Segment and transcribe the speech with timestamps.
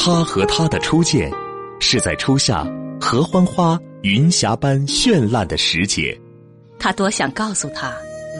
[0.00, 1.28] 他和他的初见，
[1.80, 2.64] 是在初夏
[3.00, 6.16] 合欢花云霞般绚烂的时节。
[6.78, 7.92] 他多想告诉他，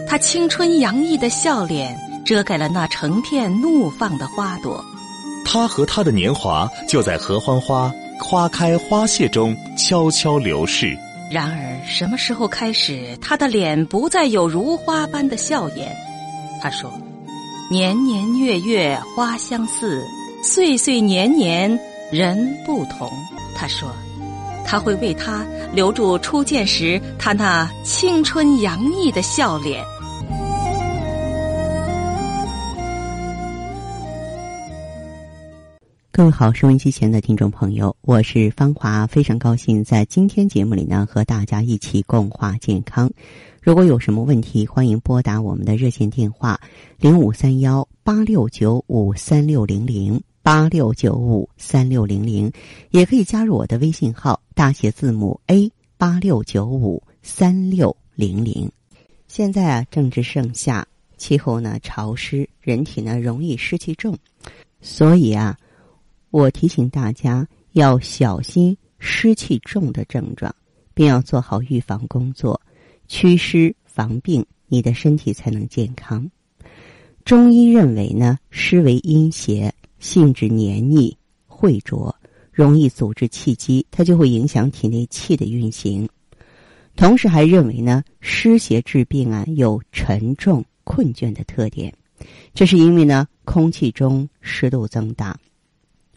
[0.07, 4.83] 他青春洋溢的笑脸遮盖了那成片怒放的花朵。
[5.45, 10.97] 他和他的年华就在合欢花花开花谢中悄悄流逝。
[11.29, 15.95] 然而，什么时候开始，他的脸不再有如花般的笑颜？
[16.63, 16.89] 他说
[17.69, 20.03] ：“年年月月花相似，
[20.43, 21.79] 岁岁年年
[22.13, 23.11] 人不同。”
[23.57, 23.91] 他说。
[24.71, 29.83] 他会为他留住初见时他那青春洋溢的笑脸。
[36.13, 43.11] 各位好，收音机前的听众朋友，我是芳华，非常高兴在今天节目里呢和大家一起共话健康。
[43.63, 46.61] 如果有什么问题，欢迎拨打我们的热线电话
[46.99, 50.19] 零五三幺八六九五三六零零。
[50.41, 52.51] 八六九五三六零零，
[52.89, 58.73] 也可以加入我的微信号，大写字母 A 八六九五三六零零。
[59.27, 60.87] 现在啊，正值盛夏，
[61.19, 64.17] 气候呢潮湿，人体呢容易湿气重，
[64.81, 65.59] 所以啊，
[66.31, 70.55] 我提醒大家要小心湿气重的症状，
[70.95, 72.59] 并要做好预防工作，
[73.07, 76.27] 祛湿防病，你的身体才能健康。
[77.29, 79.75] 中医认为呢，湿为阴邪。
[79.99, 81.15] 性质黏腻、
[81.47, 82.17] 浑浊，
[82.51, 86.09] 容易阻滞气机，它就会影响体内气的运行。
[86.97, 91.93] 同时还认为呢，湿邪治病啊有沉重、困倦的特点，
[92.55, 95.39] 这是因为呢，空气中湿度增大，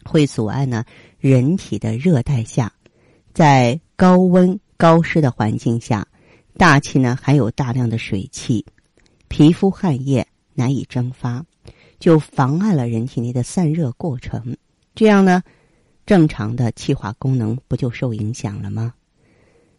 [0.04, 0.82] 会阻碍呢
[1.18, 2.66] 人体的热代谢。
[3.34, 6.08] 在高温高湿的环境下，
[6.56, 8.64] 大气呢含有大量的水汽，
[9.28, 11.44] 皮肤汗液难以蒸发。
[11.98, 14.56] 就妨碍了人体内的散热过程，
[14.92, 15.40] 这样呢，
[16.04, 18.92] 正常的气化功能不就受影响了吗？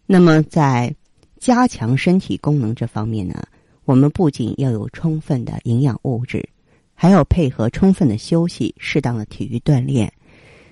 [0.05, 0.95] 那么在
[1.37, 3.43] 加强身体功能这方面呢，
[3.83, 6.47] 我们不仅要有充分的营养物质，
[6.93, 10.09] 还要配合充分的休息、适当的体育锻炼。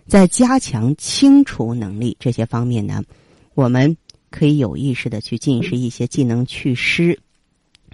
[0.08, 3.04] 在加强清除能力这些方面呢，
[3.56, 3.98] 我们
[4.30, 7.20] 可以有意识的去进食一些既能祛湿，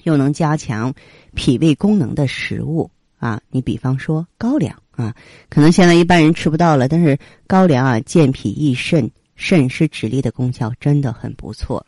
[0.04, 0.94] 又能加强
[1.34, 2.90] 脾胃功能的食物。
[3.18, 5.16] 啊，你比方说高粱啊，
[5.50, 11.84] 可能现在一般人吃不到了，但是高粱啊，健脾益肾、肾湿止痢的功效真的很不错。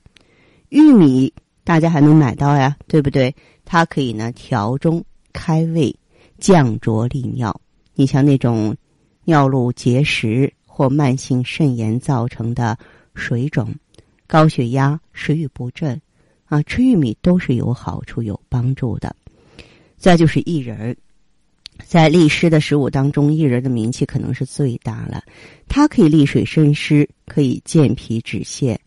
[0.70, 1.32] 玉米
[1.64, 3.36] 大家还能买到呀，对不对？
[3.64, 5.96] 它可以呢调中开胃、
[6.40, 7.62] 降浊利尿。
[7.94, 8.76] 你像那种
[9.26, 12.76] 尿路结石或慢性肾炎造成的
[13.14, 13.76] 水肿、
[14.26, 16.02] 高血压、食欲不振
[16.50, 19.16] 啊，吃玉米都是有好处、有帮助的。
[19.98, 20.96] 再就是薏仁。
[21.86, 25.24] 在利湿的食物当中，薏仁的名气可能是最大了。
[25.70, 28.78] 它可以利水渗湿，可以健脾止泻。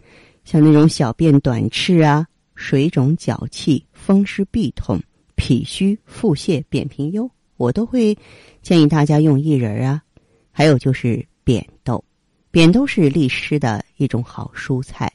[0.45, 5.01] 像那种小便短赤啊、水肿脚气、风湿痹痛、
[5.37, 8.17] 脾虚腹泻、扁平疣，我都会
[8.61, 10.03] 建议大家用薏仁啊。
[10.51, 12.05] 还有就是扁豆，
[12.51, 15.11] 扁豆是利湿的一种好蔬菜，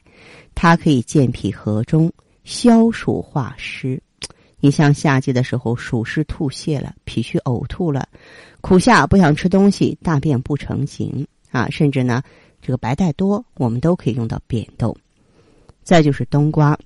[0.54, 2.12] 它可以健脾和中、
[2.48, 4.02] 消暑化湿。
[4.58, 8.08] 你像夏季的时候，暑湿吐泻了，脾虚呕吐了，
[8.62, 12.22] 苦夏不想吃东西，大便不成形啊，甚至呢，
[12.62, 14.96] 这个白带多，我们都可以用到扁豆。
[15.82, 16.76] 再就是冬瓜，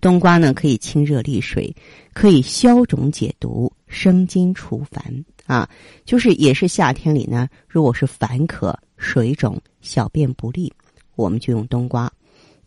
[0.00, 1.72] 冬瓜呢可以清热利水，
[2.12, 5.70] 可以消肿解毒、生津除烦啊。
[6.04, 10.72] 就是也是夏天里呢，如果是烦渴、水肿、小便不利，
[11.14, 12.12] 我们就用冬瓜。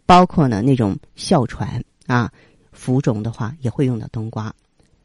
[0.06, 2.32] 包括呢那种哮喘啊。
[2.76, 4.52] 浮肿的话也会用到冬瓜，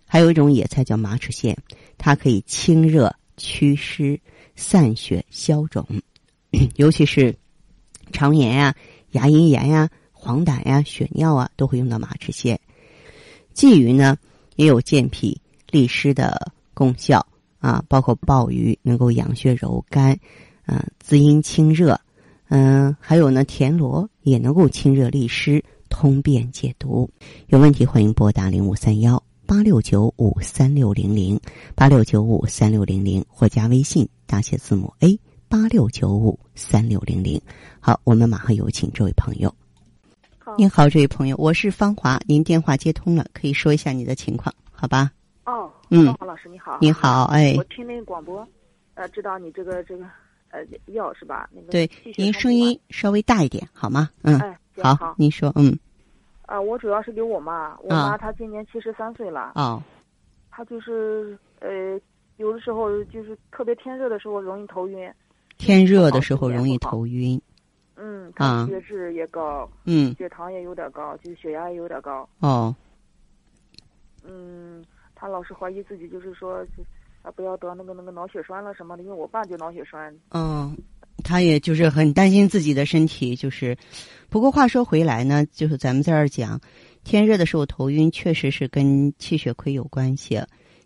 [0.06, 1.54] 还有一种野菜叫马齿苋，
[1.98, 4.18] 它可以清热祛湿、
[4.56, 5.86] 散血消肿，
[6.76, 7.36] 尤其是
[8.10, 8.74] 肠炎呀、
[9.10, 12.56] 牙龈炎呀、黄疸呀、血尿啊，都会用到马齿苋。
[13.54, 14.16] 鲫鱼呢
[14.56, 15.38] 也有健脾
[15.70, 17.24] 利湿的功效
[17.58, 20.18] 啊，包括鲍鱼能够养血柔肝，
[20.64, 22.00] 嗯，滋阴清热，
[22.48, 25.62] 嗯，还有呢田螺也能够清热利湿。
[25.98, 27.10] 通便解毒，
[27.48, 31.36] 有问题欢迎拨打零五三幺八六九五三六零零
[31.74, 35.18] 八六九五三六零零或加微信大写字母 A
[35.48, 37.42] 八六九五三六零零。
[37.80, 39.52] 好，我们马上有请这位朋友。
[40.56, 45.10] 您好，这位朋友，我是芳华，您电话接通了，可以说一下你的情况，好吧？
[45.46, 48.46] 哦，嗯，芳华老师你好，你好，哎，我听那个广播，
[48.94, 50.04] 呃，知道你这个这个
[50.50, 50.60] 呃
[50.92, 51.50] 药是吧？
[51.52, 54.08] 那个对，您声音稍微大一点好吗？
[54.22, 54.40] 嗯。
[54.80, 55.76] 好，您说，嗯，
[56.48, 59.84] 啊，我主要是给我妈，我妈她今年七十三岁了，啊，
[60.50, 62.00] 她就是呃，
[62.38, 65.12] 有的时候就是特别天热的时候容易头晕，
[65.58, 67.38] 天热的时候容易头晕。
[67.96, 72.26] 嗯，啊他血脂也高，嗯，血糖也有点高，就是血压也有点高。
[72.38, 72.74] 哦，
[74.24, 74.82] 嗯，
[75.14, 76.64] 她老是怀疑自己，就是说，
[77.20, 80.16] 啊，不要得那个那个脑血栓了什么的，因为我爸就脑血栓。
[80.30, 80.74] 嗯，
[81.28, 83.76] 他也就是很担心自己的身体，就是。
[84.30, 86.60] 不过话说回来呢，就是咱们在这儿讲，
[87.04, 90.40] 天热的时候头晕，确实是跟气血亏有关系。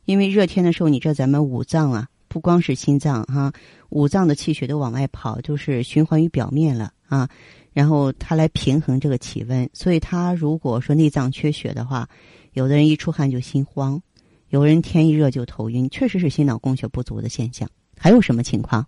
[0.05, 3.53] 因为热天的时候，你知道咱们五脏啊，不光是心脏哈、
[3.91, 7.29] 五脏的气血都往外跑，就是循环于表面了啊。
[7.73, 12.09] 然后它来平衡这个体温，所以他如果说内脏缺血的话，
[12.53, 14.01] 有的人一出汗就心慌，
[14.51, 17.69] 有人天一热就头晕，确实是心脑供血不足的现象。
[17.99, 18.87] 还有什么情况？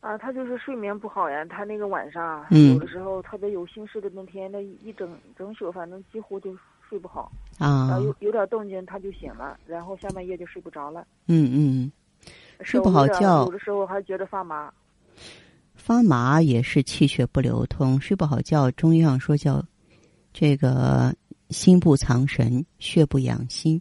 [0.00, 6.56] 啊，他就是睡眠不好呀，他那个晚上有的时候特别有心事的那天，那一整整宿，反正几乎就
[6.88, 7.30] 睡不好。
[7.58, 11.92] 啊然后，有有点动静他就醒了，然后下半夜就睡不着了，嗯嗯，
[12.62, 14.72] 睡不好觉有的时候还觉得发麻。
[15.74, 18.70] 发麻也是气血不流通，睡不好觉。
[18.72, 19.62] 中医上说叫
[20.32, 21.14] 这个
[21.48, 23.80] 心不藏神，血不养心。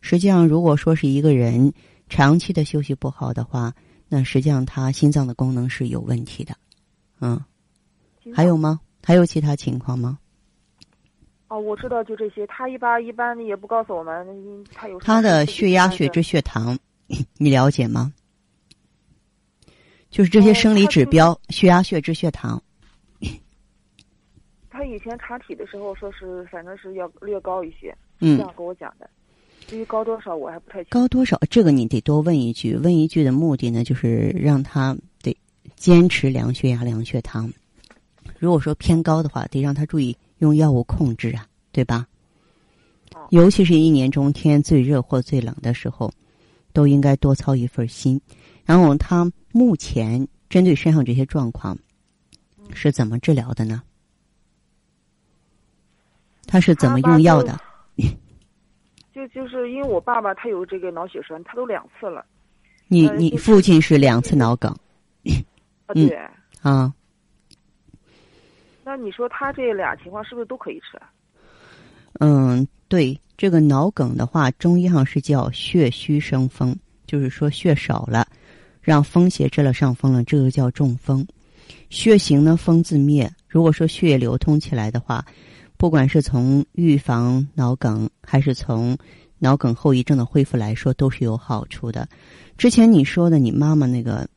[0.00, 1.72] 实际上，如果说是一个人
[2.08, 3.72] 长期的休息不好的话，
[4.08, 6.54] 那实际上他心脏的功能是有问题的。
[7.20, 7.40] 嗯，
[8.34, 8.80] 还有吗？
[9.02, 10.18] 还有其他情况吗？
[11.48, 12.46] 哦，我知道，就这些。
[12.46, 16.78] 他一般一般也不告诉我们，嗯他有他的血压、血脂、血糖，
[17.38, 18.12] 你了解吗？
[20.10, 22.62] 就是这些哦生理指标，血压、血脂、血糖。
[24.70, 29.08] 他以前查体的时候说是，反正是要略高一些，嗯这，样跟我讲的。
[29.66, 30.90] 至于高多少，我还不太清楚。
[30.90, 31.40] 高多少？
[31.50, 32.76] 这个你得多问一句。
[32.76, 35.36] 问一句的目的呢，就是让他得
[35.76, 37.50] 坚持量血压、量血糖。
[38.38, 42.06] 如果说偏高的话，得让他注意用药物控制啊，对吧
[43.14, 43.26] 哦？
[43.30, 46.12] 尤其是一年中天最热或最冷的时候，
[46.72, 48.20] 都应该多操一份心。
[48.64, 51.76] 然后他目前针对身上这些状况
[52.72, 53.82] 是怎么治疗的呢？
[56.46, 57.58] 他是怎么用药的？
[59.14, 62.24] 就就是因为我爸爸他有这个脑血栓，他都两次了。
[62.88, 64.70] 你你父亲是两次脑梗
[65.86, 66.18] 啊，嗯对。
[66.62, 66.92] 啊？
[68.82, 71.10] 那你说他这俩情况是不是都可以吃啊？
[72.20, 76.76] 嗯，对，这个脑梗的话，中医上是叫血虚生风，
[77.06, 78.26] 就是说血少了，
[78.82, 81.26] 让风邪占了上风了，这个叫中风。
[81.88, 83.30] 血行呢，风自灭。
[83.48, 85.24] 如果说血液流通起来的话，
[85.76, 88.96] 不管是从预防脑梗，还是从
[89.38, 92.08] 脑梗后遗症的恢复来说，都是有好处的。
[92.56, 94.28] 之前你说的你妈妈那个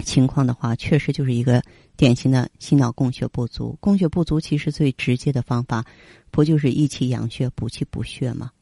[0.00, 1.62] 情况的话，确实就是一个
[1.96, 3.76] 典型的心脑供血不足。
[3.80, 5.84] 供血不足其实最直接的方法，
[6.30, 8.52] 不就是益气养血、补气补血吗？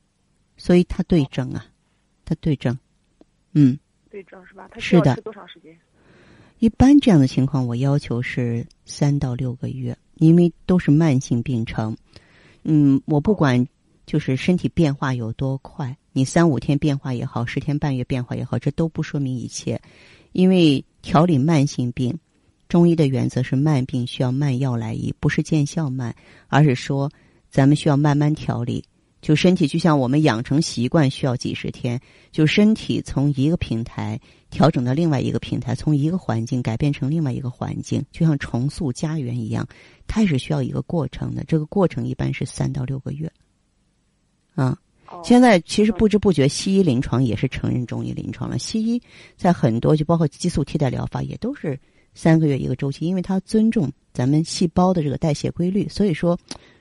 [0.57, 1.67] 所以它对症啊，
[2.25, 2.79] 它对症。
[3.53, 3.79] 嗯，
[4.11, 4.69] 对症是吧？
[4.71, 5.77] 他是的多长时间？
[6.61, 11.97] 一般这样的情况，我要求是三到六个月，因为都是慢性病程。
[12.63, 13.67] 嗯，我不管
[14.07, 19.81] 就是身体变化有多快，你三五天变化也好，十天半月变化也好，这都不说明一切。
[20.33, 22.17] 因为调理慢性病，
[22.69, 26.15] 中医的原则是慢病需要慢药来医，不是见效慢，
[26.49, 27.11] 而是说
[27.51, 28.85] 咱们需要慢慢调理。
[29.23, 32.01] 就身体就像我们养成习惯需要几十天，
[32.31, 34.21] 就身体从一个平台
[34.51, 39.67] 调整到另外一个平台，从一个环境改变成另外一个环境，就像重塑家园一样，
[40.07, 41.45] 它也是需要一个过程的。
[41.45, 43.31] 这个过程一般是三到六个月。
[44.55, 48.59] 啊，哦，现在其实不知不觉，西医临床也是承认中医临床了。
[48.59, 49.01] 西医
[49.37, 51.79] 在很多就包括激素替代疗法，也都是
[52.15, 55.89] 三个月一个周期，因为它尊重咱们细胞的这个代谢规律。
[55.89, 56.37] 所以说，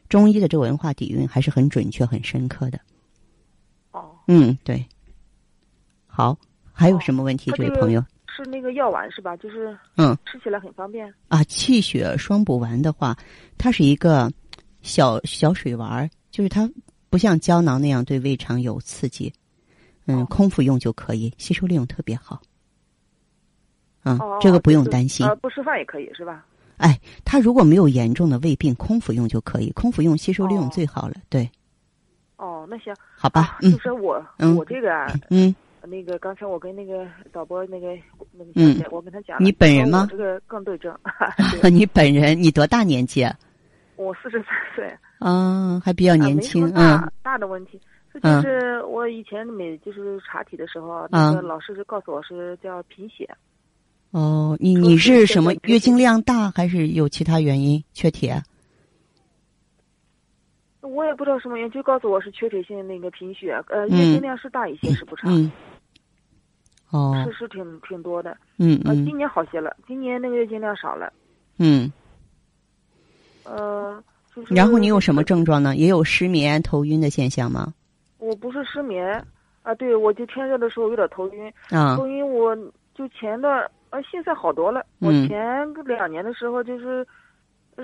[0.09, 2.79] 中医的这个文化底蕴还是很准确、很深刻的。
[3.91, 4.83] 哦，嗯，对。
[6.07, 6.37] 好，
[6.79, 8.01] 还有什么问题，他这位朋友？
[8.27, 9.35] 是那个药丸是吧？
[9.35, 11.13] 就是嗯吃起来很方便。
[11.27, 13.17] 啊，气血双补丸的话，
[13.57, 14.31] 它是一个
[14.81, 16.69] 小小水丸儿，就是它
[17.09, 19.33] 不像胶囊那样对胃肠有刺激，
[20.05, 22.41] 嗯，哦空腹用就可以，吸收利用特别好。
[24.05, 25.27] 嗯，哦，这个不用就是担心。
[25.27, 26.45] 呃，不吃饭也可以是吧？
[26.77, 31.15] 哎，他如果没有严重的胃病，空腹用就可以，空腹用吸收利用哦最好了。
[31.27, 31.49] 对，
[32.37, 32.95] 哦，那行。
[33.17, 35.53] 好吧就说我嗯我这个啊，嗯，
[35.87, 37.87] 那个刚才我跟那个导播那个
[38.31, 40.95] 那个嗯小姐，我跟她讲，你本人吗这个更对症。
[41.61, 43.35] 对你本人你多大年纪啊？
[43.95, 47.79] 我四十三岁，啊，还比较啊年轻，啊大、嗯大的问题。
[48.11, 53.29] 这嗯就是我以前每就是查体的时候，嗯那个老师就告诉我是叫贫血。
[54.11, 58.41] 哦，你你是什么月经量大，还是有其他原因缺铁？
[60.81, 65.27] 我也不知道什么原因，就告诉我是缺铁性那个贫血，呃，嗯月经量是大一些，是不差。
[65.29, 65.51] 嗯，
[66.91, 68.35] 哦，是是挺挺多的。
[68.57, 71.11] 嗯呃，今嗯年好些了，今年那个月经量少了。
[71.57, 71.91] 嗯。
[73.43, 74.03] 呃，
[74.35, 75.23] 就是然后你有什么？
[75.23, 75.75] 症状呢？
[75.75, 77.73] 也有失眠、头晕的现象吗？
[78.17, 79.23] 我不是失眠
[79.63, 82.55] 啊，对，我就天热的时候有点头晕，啊头晕我
[82.93, 84.85] 就前段呃现在好多了。
[84.99, 87.05] 我嗯前个两年的时候就是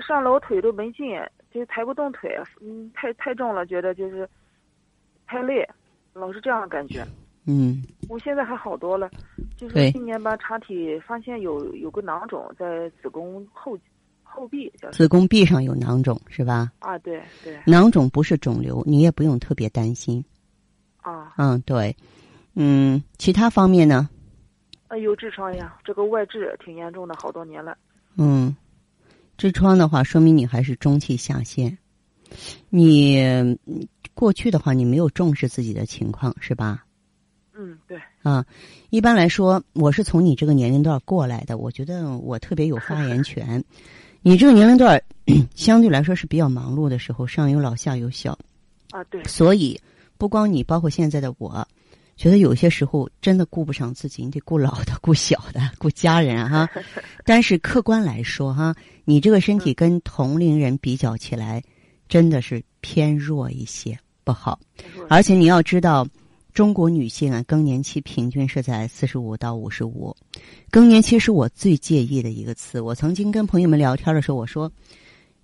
[0.06, 1.20] 上楼腿都没劲，
[1.52, 4.28] 就抬不动腿，嗯，太太重了，觉得就是
[5.26, 5.66] 太累，
[6.12, 7.04] 老是这样的感觉。
[7.46, 9.08] 嗯我现在还好多了，
[9.56, 13.78] 就对是今年吧，查体发现有有个囊肿在子宫后
[14.22, 16.72] 后壁，叫子宫壁上有囊肿是吧？
[16.80, 20.24] 啊，对对囊肿不是肿瘤，你也不用特别担心。
[21.00, 21.96] 啊，嗯，对，
[22.54, 24.10] 嗯，其他方面呢？
[24.88, 27.78] 呃，有痔疮呀，这个外痔挺严重的，好多年了。
[28.16, 28.56] 嗯，
[29.38, 31.78] 痔疮的话，说明你还是中气下陷。
[32.70, 33.56] 你嗯
[34.14, 36.84] 过去的话，你没有重视自己的情况是吧？
[38.26, 38.44] 啊，
[38.90, 43.62] 一般来说，我是从你这个年龄段过来的，我觉得我特别有发言权。
[44.20, 45.00] 你这个年龄段
[45.54, 48.36] 相对来说是比较忙碌的时候，上有老下有小，
[48.90, 49.80] 啊，对，所以
[50.18, 51.64] 不光你，包括现在的我，
[52.16, 56.68] 觉得有些时候真的顾不上自己，你得顾老的、顾小的、顾家人哈。
[57.24, 61.62] 但是客观来说哈，你这个身体跟同龄人比较起来，
[62.08, 64.58] 真的是偏弱一些，不好。
[65.08, 66.04] 而且你要知道，
[66.56, 70.16] 中国女性啊，更年期平均是在四十五到五十五。
[70.70, 72.80] 更年期是我最介意的一个词。
[72.80, 74.72] 我曾经跟朋友们聊天的时候，我说：“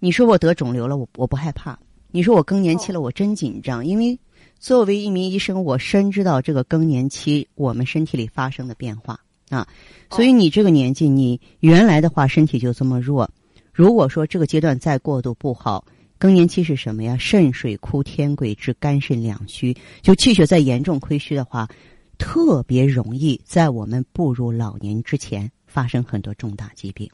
[0.00, 1.74] 你说我得肿瘤了，我我不害怕；
[2.12, 3.84] 你说我更年期了，我真紧张。
[3.84, 4.18] 因为
[4.58, 9.68] 作为一名医生，我深知道这个更年期我们身体里发生的变化啊。
[10.08, 13.30] 所以你这个年纪，你原来的话身体就这么弱。
[13.70, 15.84] 如果说这个阶段再过度不好，
[16.22, 17.16] 更年期是什么呀？
[17.18, 21.68] 肾水枯，天癸至，肝肾两虚，就气血再严重亏虚的话，
[22.16, 27.10] 特别容易在我们步入老年之前发生很多重大疾病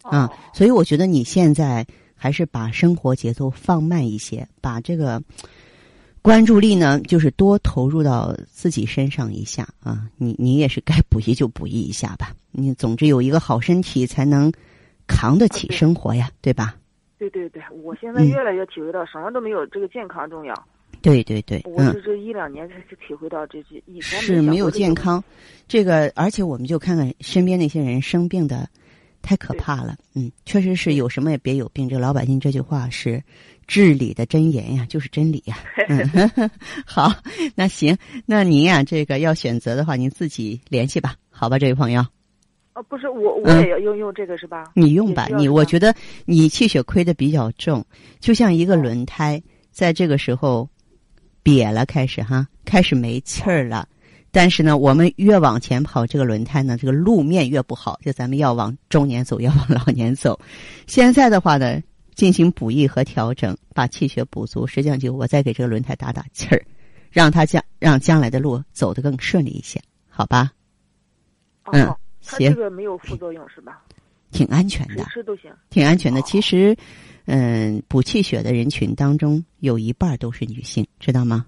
[0.00, 0.24] 啊。
[0.24, 5.22] 哦所以我觉得你现在还是把生活节奏放慢一些，把这个
[6.22, 10.08] 关注力呢，就是多投入到自己身上一下啊。
[10.16, 12.34] 你你也是该补益就补益一下吧。
[12.50, 14.50] 你总之有一个好身体，才能
[15.06, 16.76] 扛得起生活呀，对吧？
[17.28, 20.54] 对对对，我现在嗯越来越体会到什么都没有这个健康重要。
[21.02, 22.00] 对对对，嗯我是。
[22.00, 25.22] 这一两年才是体会到这些，以前是没有健康，
[25.68, 28.66] 这个而且我们就看看身边那些人生病的，
[29.20, 29.96] 太可怕了。
[30.14, 31.86] 嗯，确实是有什么也别有病。
[31.88, 33.22] 这个老百姓这句话是
[33.66, 35.58] 至理的真言呀，就是真理呀。
[35.88, 36.50] 嗯，
[36.86, 37.12] 好，
[37.54, 42.04] 那行，那您呀，这个要选择的话，您自己联系吧，好吧，这位朋友，
[42.80, 44.72] 啊，不是我我嗯也要用用这个是吧？
[44.74, 45.94] 你用吧，你我觉得
[46.24, 47.84] 你气血亏的比较重，
[48.20, 50.66] 就像一个轮胎，在这个时候
[51.44, 53.86] 瘪了，开始哈，开始没气儿了。
[54.32, 60.38] 但是呢，我们越往前跑，这个轮胎呢，这个路面越不好，就咱们要往中年走，要往老年走。
[60.86, 61.82] 现在的话呢，
[62.14, 66.64] 进行补益和调整，把气血补足，实际上就我再给这个轮胎打打气儿，
[67.10, 70.52] 让它将让将来的路走得更顺利一些，好吧？
[71.72, 73.82] 嗯哦，它这个没有副作用是吧？
[74.30, 75.04] 挺安全的谁。
[75.12, 75.52] 吃都行。
[75.70, 76.22] 挺安全的。
[76.22, 76.76] 其实，
[77.26, 81.46] 嗯，补气血的人群当中有一半都是女性，知道吗？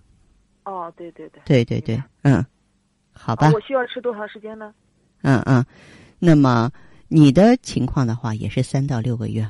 [0.64, 1.42] 哦，对对对。
[1.44, 2.44] 对对对，嗯，
[3.12, 4.74] 好吧啊，我需要吃多长时间呢？
[5.22, 5.64] 嗯嗯。
[6.18, 6.70] 那么
[7.08, 9.48] 你的情况的话，也是三到六个月，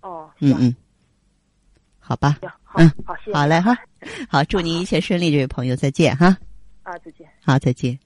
[0.00, 0.74] 哦，嗯嗯，
[1.98, 2.38] 好吧，
[2.74, 3.32] 嗯，好，谢谢。
[3.34, 3.76] 好嘞哈，
[4.28, 6.36] 好，祝您一切顺利，这位朋友，再见哈，
[6.82, 7.28] 啊，再见。
[7.42, 7.98] 好，再见。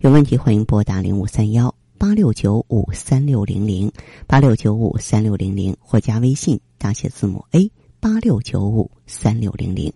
[0.00, 3.90] 有问题欢迎拨打零五三幺八六九五三六零零
[4.26, 9.90] 八六九五三六零零或加微信大写字母 A 八六九五三六零零。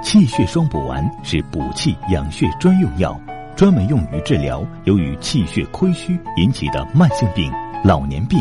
[0.00, 3.20] 气血双补丸是补气养血专用药，
[3.56, 7.52] 专门用于治疗由于气血亏虚引起的慢性病、
[7.84, 8.38] 老年病，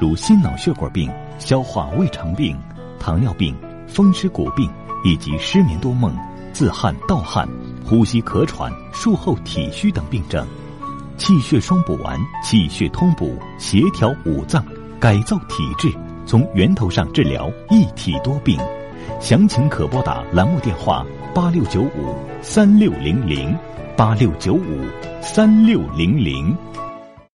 [0.00, 2.56] 如心脑血管病、消化胃肠病、
[3.00, 3.52] 糖尿病、
[3.88, 4.70] 风湿骨病
[5.04, 6.16] 以及失眠多梦、
[6.52, 7.48] 自汗盗汗、
[7.84, 10.46] 呼吸咳喘、术后体虚等病症。
[11.16, 14.64] 气血双补丸，气血通补，协调五脏，
[14.98, 15.92] 改造体质，
[16.26, 18.58] 从源头上治疗一体多病。
[19.20, 23.56] 详情可拨打栏目电话八六九五三六零零
[23.96, 24.84] 八六九五
[25.22, 26.56] 三六零零。